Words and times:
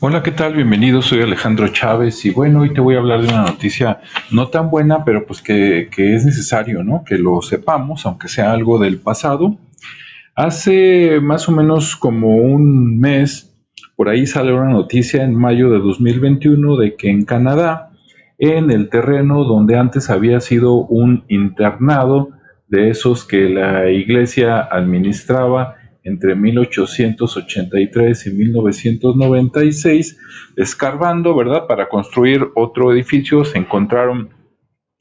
Hola, 0.00 0.22
¿qué 0.22 0.30
tal? 0.30 0.54
Bienvenido, 0.54 1.02
soy 1.02 1.22
Alejandro 1.22 1.66
Chávez 1.66 2.24
y 2.24 2.30
bueno, 2.30 2.60
hoy 2.60 2.72
te 2.72 2.80
voy 2.80 2.94
a 2.94 2.98
hablar 2.98 3.20
de 3.20 3.30
una 3.30 3.42
noticia 3.42 4.00
no 4.30 4.46
tan 4.46 4.70
buena, 4.70 5.04
pero 5.04 5.26
pues 5.26 5.42
que, 5.42 5.88
es 5.90 6.24
necesario, 6.24 6.84
¿no? 6.84 7.02
Que 7.04 7.18
lo 7.18 7.42
sepamos, 7.42 8.06
aunque 8.06 8.28
sea 8.28 8.52
algo 8.52 8.78
del 8.78 8.98
pasado. 9.00 9.58
Hace 10.36 11.18
más 11.20 11.48
o 11.48 11.52
menos 11.52 11.96
como 11.96 12.36
un 12.36 13.00
mes, 13.00 13.52
por 13.96 14.08
ahí 14.08 14.24
sale 14.28 14.52
una 14.52 14.70
noticia 14.70 15.24
en 15.24 15.34
mayo 15.34 15.68
de 15.68 15.80
2021 15.80 16.76
de 16.76 16.94
que 16.94 17.10
en 17.10 17.24
Canadá, 17.24 17.90
en 18.38 18.70
el 18.70 18.90
terreno 18.90 19.42
donde 19.42 19.76
antes 19.76 20.10
había 20.10 20.38
sido 20.38 20.74
un 20.74 21.24
internado 21.26 22.28
de 22.68 22.90
esos 22.90 23.24
que 23.24 23.48
la 23.48 23.90
iglesia 23.90 24.60
administraba, 24.60 25.74
entre 26.08 26.34
1883 26.34 28.26
y 28.26 28.30
1996, 28.30 30.18
escarbando, 30.56 31.36
¿verdad? 31.36 31.66
Para 31.66 31.88
construir 31.88 32.48
otro 32.54 32.92
edificio 32.92 33.44
se 33.44 33.58
encontraron 33.58 34.30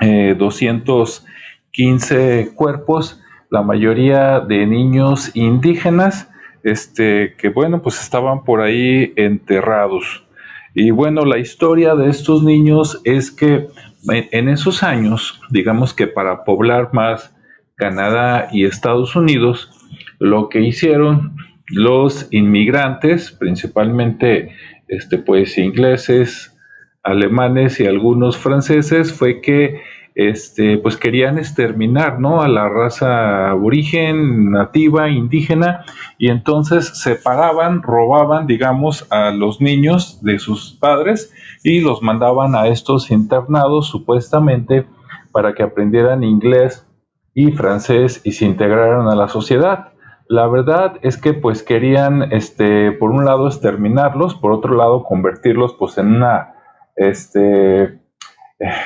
215 0.00 2.40
eh, 2.40 2.50
cuerpos, 2.54 3.20
la 3.50 3.62
mayoría 3.62 4.40
de 4.40 4.66
niños 4.66 5.30
indígenas, 5.34 6.30
este, 6.62 7.34
que 7.38 7.48
bueno, 7.48 7.80
pues 7.82 8.00
estaban 8.00 8.44
por 8.44 8.60
ahí 8.60 9.12
enterrados. 9.16 10.26
Y 10.74 10.90
bueno, 10.90 11.24
la 11.24 11.38
historia 11.38 11.94
de 11.94 12.10
estos 12.10 12.42
niños 12.42 13.00
es 13.04 13.30
que 13.30 13.68
en 14.08 14.48
esos 14.48 14.82
años, 14.82 15.40
digamos 15.50 15.94
que 15.94 16.06
para 16.06 16.44
poblar 16.44 16.90
más 16.92 17.34
Canadá 17.74 18.48
y 18.52 18.64
Estados 18.64 19.16
Unidos, 19.16 19.77
lo 20.18 20.48
que 20.48 20.60
hicieron 20.60 21.36
los 21.68 22.28
inmigrantes, 22.30 23.30
principalmente 23.32 24.52
este, 24.88 25.18
pues, 25.18 25.58
ingleses, 25.58 26.56
alemanes 27.02 27.80
y 27.80 27.86
algunos 27.86 28.36
franceses, 28.36 29.12
fue 29.12 29.40
que 29.40 29.80
este, 30.18 30.78
pues 30.78 30.96
querían 30.96 31.38
exterminar 31.38 32.18
¿no? 32.18 32.42
a 32.42 32.48
la 32.48 32.68
raza 32.68 33.50
aborigen, 33.50 34.50
nativa, 34.50 35.08
indígena, 35.08 35.84
y 36.18 36.28
entonces 36.28 36.88
separaban, 37.00 37.84
robaban, 37.84 38.48
digamos, 38.48 39.06
a 39.12 39.30
los 39.30 39.60
niños 39.60 40.18
de 40.24 40.40
sus 40.40 40.72
padres 40.72 41.32
y 41.62 41.80
los 41.80 42.02
mandaban 42.02 42.56
a 42.56 42.66
estos 42.66 43.12
internados 43.12 43.86
supuestamente 43.86 44.86
para 45.30 45.54
que 45.54 45.62
aprendieran 45.62 46.24
inglés 46.24 46.84
y 47.32 47.52
francés 47.52 48.20
y 48.24 48.32
se 48.32 48.44
integraran 48.44 49.06
a 49.06 49.14
la 49.14 49.28
sociedad. 49.28 49.92
La 50.28 50.46
verdad 50.46 50.98
es 51.00 51.16
que 51.16 51.32
pues 51.32 51.62
querían, 51.62 52.32
este, 52.32 52.92
por 52.92 53.10
un 53.10 53.24
lado 53.24 53.48
exterminarlos, 53.48 54.34
por 54.34 54.52
otro 54.52 54.74
lado 54.74 55.02
convertirlos 55.02 55.74
pues 55.78 55.96
en 55.96 56.16
una, 56.16 56.54
este, 56.96 57.98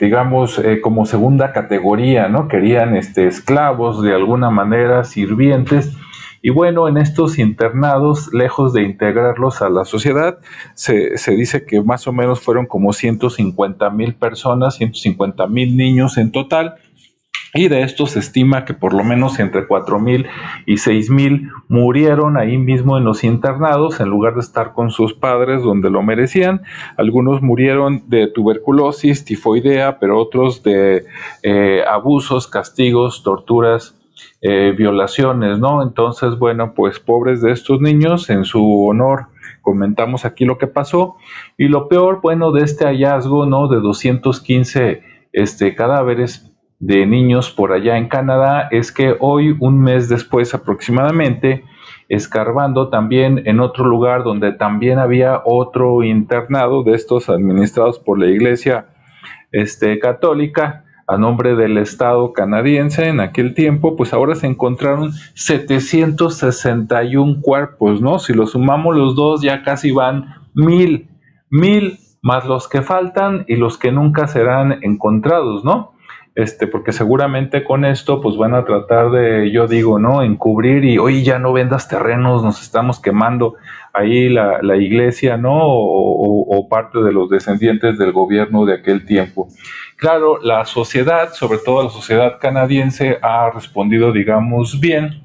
digamos, 0.00 0.58
eh, 0.58 0.80
como 0.80 1.04
segunda 1.04 1.52
categoría, 1.52 2.28
¿no? 2.28 2.48
Querían 2.48 2.96
este, 2.96 3.26
esclavos 3.26 4.02
de 4.02 4.14
alguna 4.14 4.48
manera, 4.48 5.04
sirvientes. 5.04 5.94
Y 6.40 6.50
bueno, 6.50 6.88
en 6.88 6.96
estos 6.96 7.38
internados, 7.38 8.32
lejos 8.32 8.72
de 8.72 8.84
integrarlos 8.84 9.60
a 9.60 9.68
la 9.68 9.84
sociedad, 9.84 10.38
se, 10.72 11.18
se 11.18 11.32
dice 11.32 11.66
que 11.66 11.82
más 11.82 12.06
o 12.06 12.14
menos 12.14 12.40
fueron 12.40 12.64
como 12.64 12.94
150 12.94 13.90
mil 13.90 14.14
personas, 14.14 14.76
150 14.76 15.46
mil 15.48 15.76
niños 15.76 16.16
en 16.16 16.32
total 16.32 16.76
y 17.56 17.68
de 17.68 17.82
estos 17.82 18.12
se 18.12 18.18
estima 18.18 18.64
que 18.64 18.74
por 18.74 18.92
lo 18.92 19.02
menos 19.02 19.38
entre 19.38 19.66
4.000 19.66 20.26
y 20.66 20.74
6.000 20.74 21.50
murieron 21.68 22.36
ahí 22.36 22.58
mismo 22.58 22.98
en 22.98 23.04
los 23.04 23.24
internados 23.24 23.98
en 24.00 24.08
lugar 24.08 24.34
de 24.34 24.40
estar 24.40 24.72
con 24.72 24.90
sus 24.90 25.14
padres 25.14 25.62
donde 25.62 25.90
lo 25.90 26.02
merecían. 26.02 26.62
Algunos 26.96 27.42
murieron 27.42 28.04
de 28.08 28.26
tuberculosis, 28.28 29.24
tifoidea, 29.24 29.98
pero 29.98 30.18
otros 30.20 30.62
de 30.62 31.04
eh, 31.42 31.82
abusos, 31.88 32.46
castigos, 32.46 33.22
torturas, 33.22 33.96
eh, 34.42 34.74
violaciones, 34.76 35.58
¿no? 35.58 35.82
Entonces, 35.82 36.38
bueno, 36.38 36.74
pues 36.74 37.00
pobres 37.00 37.42
de 37.42 37.52
estos 37.52 37.80
niños, 37.80 38.30
en 38.30 38.44
su 38.44 38.86
honor 38.86 39.26
comentamos 39.62 40.24
aquí 40.24 40.44
lo 40.44 40.58
que 40.58 40.68
pasó. 40.68 41.16
Y 41.58 41.68
lo 41.68 41.88
peor, 41.88 42.20
bueno, 42.22 42.52
de 42.52 42.62
este 42.62 42.84
hallazgo, 42.84 43.46
¿no? 43.46 43.66
De 43.66 43.80
215 43.80 45.02
este, 45.32 45.74
cadáveres 45.74 46.52
de 46.78 47.06
niños 47.06 47.50
por 47.50 47.72
allá 47.72 47.96
en 47.96 48.08
Canadá 48.08 48.68
es 48.70 48.92
que 48.92 49.16
hoy, 49.20 49.56
un 49.60 49.80
mes 49.80 50.08
después 50.08 50.54
aproximadamente, 50.54 51.64
escarbando 52.08 52.88
también 52.88 53.42
en 53.46 53.60
otro 53.60 53.86
lugar 53.86 54.22
donde 54.22 54.52
también 54.52 54.98
había 54.98 55.42
otro 55.44 56.02
internado 56.02 56.84
de 56.84 56.94
estos 56.94 57.28
administrados 57.28 57.98
por 57.98 58.18
la 58.18 58.26
Iglesia 58.26 58.86
este, 59.52 59.98
Católica 59.98 60.84
a 61.08 61.16
nombre 61.16 61.54
del 61.54 61.78
Estado 61.78 62.32
canadiense 62.32 63.06
en 63.06 63.20
aquel 63.20 63.54
tiempo, 63.54 63.96
pues 63.96 64.12
ahora 64.12 64.34
se 64.34 64.48
encontraron 64.48 65.12
761 65.34 67.40
cuerpos, 67.42 68.00
¿no? 68.00 68.18
Si 68.18 68.32
los 68.32 68.50
sumamos 68.52 68.96
los 68.96 69.14
dos 69.14 69.40
ya 69.40 69.62
casi 69.62 69.92
van 69.92 70.34
mil, 70.54 71.08
mil 71.48 72.00
más 72.22 72.44
los 72.44 72.68
que 72.68 72.82
faltan 72.82 73.44
y 73.46 73.54
los 73.54 73.78
que 73.78 73.92
nunca 73.92 74.26
serán 74.26 74.80
encontrados, 74.82 75.64
¿no? 75.64 75.92
Este, 76.36 76.66
porque 76.66 76.92
seguramente 76.92 77.64
con 77.64 77.86
esto 77.86 78.20
pues 78.20 78.36
van 78.36 78.54
a 78.54 78.66
tratar 78.66 79.10
de, 79.10 79.50
yo 79.50 79.66
digo, 79.66 79.98
¿no? 79.98 80.22
Encubrir 80.22 80.84
y, 80.84 80.98
oye, 80.98 81.22
ya 81.22 81.38
no 81.38 81.54
vendas 81.54 81.88
terrenos, 81.88 82.44
nos 82.44 82.60
estamos 82.62 83.00
quemando 83.00 83.54
ahí 83.94 84.28
la, 84.28 84.60
la 84.60 84.76
iglesia, 84.76 85.38
¿no? 85.38 85.54
O, 85.54 86.58
o, 86.58 86.68
parte 86.68 86.98
de 87.02 87.10
los 87.10 87.30
descendientes 87.30 87.96
del 87.96 88.12
gobierno 88.12 88.66
de 88.66 88.74
aquel 88.74 89.06
tiempo. 89.06 89.48
Claro, 89.96 90.38
la 90.42 90.66
sociedad, 90.66 91.32
sobre 91.32 91.56
todo 91.58 91.84
la 91.84 91.88
sociedad 91.88 92.38
canadiense, 92.38 93.18
ha 93.22 93.50
respondido, 93.50 94.12
digamos, 94.12 94.78
bien. 94.78 95.22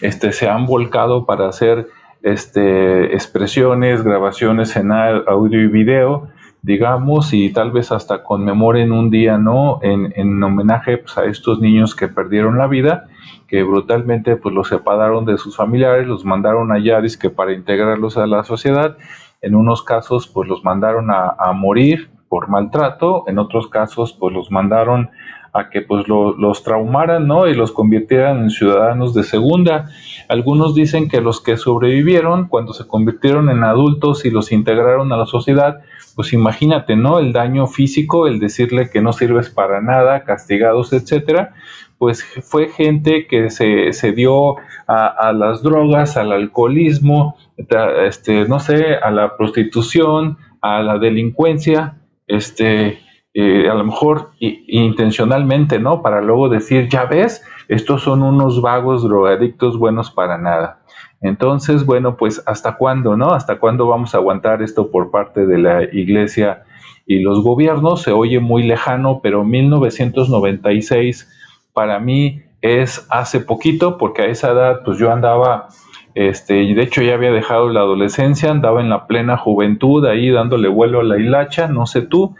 Este, 0.00 0.30
se 0.30 0.48
han 0.48 0.66
volcado 0.66 1.26
para 1.26 1.48
hacer 1.48 1.88
este, 2.22 3.14
expresiones, 3.14 4.04
grabaciones 4.04 4.76
en 4.76 4.92
audio 4.92 5.60
y 5.60 5.66
video, 5.66 6.28
digamos, 6.62 7.32
y 7.32 7.52
tal 7.52 7.70
vez 7.70 7.92
hasta 7.92 8.22
conmemoren 8.22 8.92
un 8.92 9.10
día, 9.10 9.38
¿no? 9.38 9.78
En, 9.82 10.12
en 10.16 10.42
homenaje 10.42 10.98
pues, 10.98 11.16
a 11.18 11.24
estos 11.24 11.60
niños 11.60 11.94
que 11.94 12.08
perdieron 12.08 12.58
la 12.58 12.66
vida, 12.66 13.08
que 13.46 13.62
brutalmente 13.62 14.36
pues 14.36 14.54
los 14.54 14.68
separaron 14.68 15.24
de 15.24 15.38
sus 15.38 15.56
familiares, 15.56 16.06
los 16.06 16.24
mandaron 16.24 16.72
allá, 16.72 17.00
que 17.20 17.30
para 17.30 17.52
integrarlos 17.52 18.16
a 18.16 18.26
la 18.26 18.44
sociedad, 18.44 18.96
en 19.40 19.54
unos 19.54 19.82
casos 19.82 20.26
pues 20.26 20.48
los 20.48 20.64
mandaron 20.64 21.10
a, 21.10 21.34
a 21.38 21.52
morir 21.52 22.10
por 22.28 22.48
maltrato, 22.48 23.24
en 23.26 23.38
otros 23.38 23.68
casos 23.68 24.12
pues 24.12 24.34
los 24.34 24.50
mandaron 24.50 25.10
a 25.58 25.70
que 25.70 25.82
pues 25.82 26.06
los 26.08 26.62
traumaran, 26.62 27.26
¿no? 27.26 27.46
Y 27.46 27.54
los 27.54 27.72
convirtieran 27.72 28.42
en 28.42 28.50
ciudadanos 28.50 29.14
de 29.14 29.24
segunda. 29.24 29.90
Algunos 30.28 30.74
dicen 30.74 31.08
que 31.08 31.20
los 31.20 31.40
que 31.40 31.56
sobrevivieron 31.56 32.48
cuando 32.48 32.72
se 32.72 32.86
convirtieron 32.86 33.50
en 33.50 33.64
adultos 33.64 34.24
y 34.24 34.30
los 34.30 34.52
integraron 34.52 35.12
a 35.12 35.16
la 35.16 35.26
sociedad, 35.26 35.80
pues 36.14 36.32
imagínate, 36.32 36.96
¿no? 36.96 37.18
El 37.18 37.32
daño 37.32 37.66
físico, 37.66 38.26
el 38.26 38.40
decirle 38.40 38.90
que 38.90 39.00
no 39.00 39.12
sirves 39.12 39.50
para 39.50 39.80
nada, 39.80 40.24
castigados, 40.24 40.92
etcétera, 40.92 41.54
pues 41.98 42.24
fue 42.42 42.68
gente 42.68 43.26
que 43.26 43.50
se, 43.50 43.92
se 43.92 44.12
dio 44.12 44.56
a, 44.86 45.06
a, 45.06 45.32
las 45.32 45.62
drogas, 45.62 46.16
al 46.16 46.32
alcoholismo, 46.32 47.36
este, 47.56 48.46
no 48.46 48.60
sé, 48.60 48.94
a 48.96 49.10
la 49.10 49.36
prostitución, 49.36 50.38
a 50.60 50.82
la 50.82 50.98
delincuencia, 50.98 51.98
este, 52.26 53.00
eh, 53.40 53.70
a 53.70 53.74
lo 53.74 53.84
mejor 53.84 54.30
intencionalmente, 54.40 55.78
¿no? 55.78 56.02
Para 56.02 56.20
luego 56.20 56.48
decir, 56.48 56.88
ya 56.88 57.04
ves, 57.04 57.44
estos 57.68 58.02
son 58.02 58.24
unos 58.24 58.60
vagos 58.60 59.04
drogadictos 59.04 59.78
buenos 59.78 60.10
para 60.10 60.38
nada. 60.38 60.80
Entonces, 61.20 61.86
bueno, 61.86 62.16
pues 62.16 62.42
hasta 62.46 62.76
cuándo, 62.76 63.16
¿no? 63.16 63.30
¿Hasta 63.30 63.60
cuándo 63.60 63.86
vamos 63.86 64.12
a 64.12 64.18
aguantar 64.18 64.60
esto 64.60 64.90
por 64.90 65.12
parte 65.12 65.46
de 65.46 65.56
la 65.56 65.84
iglesia 65.84 66.64
y 67.06 67.20
los 67.20 67.44
gobiernos? 67.44 68.02
Se 68.02 68.10
oye 68.10 68.40
muy 68.40 68.64
lejano, 68.64 69.20
pero 69.22 69.44
1996 69.44 71.30
para 71.72 72.00
mí 72.00 72.42
es 72.60 73.06
hace 73.08 73.38
poquito, 73.38 73.98
porque 73.98 74.22
a 74.22 74.26
esa 74.26 74.50
edad 74.50 74.80
pues 74.84 74.98
yo 74.98 75.12
andaba, 75.12 75.68
este, 76.16 76.64
y 76.64 76.74
de 76.74 76.82
hecho 76.82 77.02
ya 77.02 77.14
había 77.14 77.30
dejado 77.30 77.68
la 77.68 77.82
adolescencia, 77.82 78.50
andaba 78.50 78.80
en 78.80 78.90
la 78.90 79.06
plena 79.06 79.36
juventud 79.36 80.04
ahí 80.06 80.28
dándole 80.28 80.66
vuelo 80.66 80.98
a 80.98 81.04
la 81.04 81.20
hilacha, 81.20 81.68
no 81.68 81.86
sé 81.86 82.02
tú, 82.02 82.34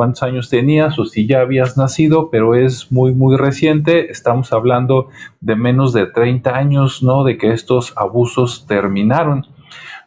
cuántos 0.00 0.22
años 0.22 0.48
tenías 0.48 0.98
o 0.98 1.04
si 1.04 1.26
ya 1.26 1.42
habías 1.42 1.76
nacido, 1.76 2.30
pero 2.30 2.54
es 2.54 2.90
muy, 2.90 3.12
muy 3.12 3.36
reciente. 3.36 4.10
Estamos 4.10 4.50
hablando 4.50 5.10
de 5.42 5.56
menos 5.56 5.92
de 5.92 6.06
30 6.06 6.56
años, 6.56 7.02
¿no? 7.02 7.22
De 7.22 7.36
que 7.36 7.52
estos 7.52 7.92
abusos 7.98 8.64
terminaron. 8.66 9.46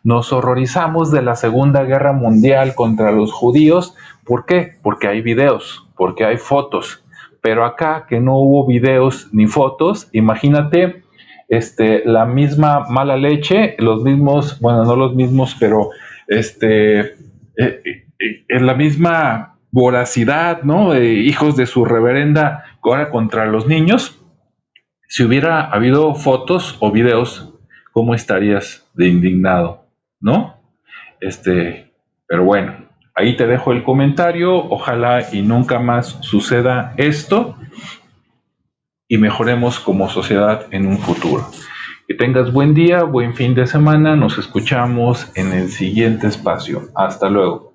Nos 0.03 0.33
horrorizamos 0.33 1.11
de 1.11 1.21
la 1.21 1.35
Segunda 1.35 1.83
Guerra 1.83 2.11
Mundial 2.11 2.73
contra 2.73 3.11
los 3.11 3.31
judíos. 3.31 3.93
¿Por 4.25 4.47
qué? 4.47 4.79
Porque 4.81 5.07
hay 5.07 5.21
videos, 5.21 5.87
porque 5.95 6.25
hay 6.25 6.37
fotos. 6.37 7.03
Pero 7.39 7.63
acá 7.63 8.07
que 8.09 8.19
no 8.19 8.39
hubo 8.39 8.65
videos 8.65 9.27
ni 9.31 9.45
fotos, 9.45 10.09
imagínate 10.11 11.03
este, 11.49 12.01
la 12.03 12.25
misma 12.25 12.87
mala 12.89 13.15
leche, 13.15 13.75
los 13.77 14.01
mismos, 14.01 14.59
bueno, 14.59 14.85
no 14.85 14.95
los 14.95 15.13
mismos, 15.13 15.55
pero 15.59 15.91
este, 16.27 16.99
eh, 17.01 17.13
eh, 17.57 18.05
en 18.49 18.65
la 18.65 18.73
misma 18.73 19.52
voracidad, 19.73 20.61
¿no? 20.61 20.95
Hijos 20.95 21.57
de 21.57 21.65
su 21.65 21.83
reverenda 21.83 22.63
ahora 22.83 23.09
contra 23.09 23.47
los 23.47 23.65
niños, 23.67 24.19
si 25.09 25.23
hubiera 25.23 25.65
habido 25.65 26.13
fotos 26.13 26.77
o 26.79 26.91
videos, 26.91 27.53
¿cómo 27.91 28.13
estarías 28.13 28.87
de 28.93 29.07
indignado? 29.07 29.87
¿No? 30.19 30.55
Este, 31.19 31.91
pero 32.27 32.43
bueno, 32.43 32.75
ahí 33.15 33.35
te 33.35 33.47
dejo 33.47 33.71
el 33.71 33.83
comentario. 33.83 34.55
Ojalá 34.55 35.27
y 35.31 35.41
nunca 35.41 35.79
más 35.79 36.19
suceda 36.21 36.93
esto 36.97 37.57
y 39.07 39.17
mejoremos 39.17 39.79
como 39.79 40.07
sociedad 40.07 40.67
en 40.71 40.85
un 40.87 40.99
futuro. 40.99 41.47
Que 42.07 42.13
tengas 42.13 42.53
buen 42.53 42.75
día, 42.75 43.03
buen 43.03 43.33
fin 43.33 43.55
de 43.55 43.65
semana. 43.65 44.15
Nos 44.15 44.37
escuchamos 44.37 45.31
en 45.35 45.51
el 45.51 45.69
siguiente 45.69 46.27
espacio. 46.27 46.89
Hasta 46.95 47.29
luego. 47.29 47.72